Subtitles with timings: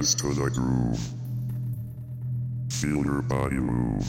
[0.00, 0.98] Dance to the groove.
[2.70, 4.06] Feel your body move.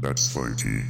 [0.00, 0.82] That's funky.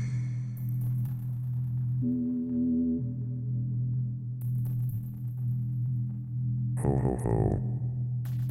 [6.83, 7.63] Ho ho ho.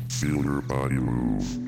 [0.09, 1.63] Feel your body move.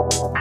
[0.00, 0.40] Ho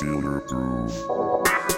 [0.00, 1.69] Feel your groove.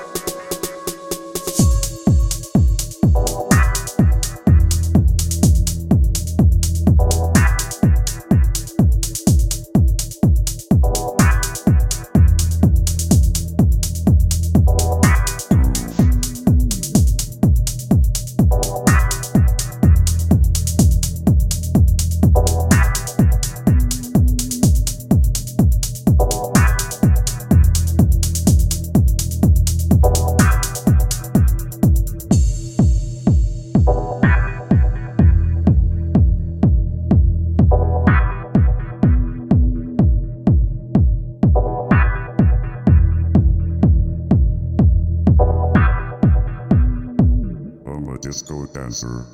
[48.92, 49.24] Dancer,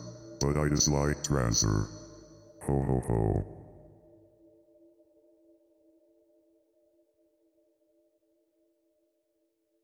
[0.40, 1.88] but I dislike trancer.
[2.62, 3.57] Ho ho ho.